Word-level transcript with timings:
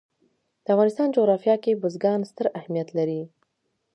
د 0.63 0.65
افغانستان 0.75 1.07
جغرافیه 1.15 1.55
کې 1.63 1.79
بزګان 1.81 2.19
ستر 2.29 2.45
اهمیت 2.59 2.89
لري. 2.97 3.21